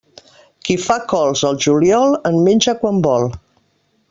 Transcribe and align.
Qui 0.69 0.77
fa 0.85 0.95
cols 1.13 1.43
al 1.51 1.59
juliol, 1.67 2.19
en 2.31 2.41
menja 2.49 2.79
quan 2.83 3.05
vol. 3.11 3.33